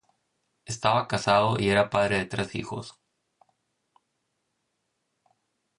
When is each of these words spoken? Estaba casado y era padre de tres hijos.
Estaba 0.65 1.07
casado 1.07 1.57
y 1.59 1.69
era 1.69 1.91
padre 1.91 2.17
de 2.17 2.25
tres 2.25 2.55
hijos. 2.55 2.99